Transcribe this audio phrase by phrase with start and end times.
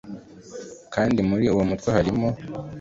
[0.93, 2.27] kandi muri uwo mutwe harimo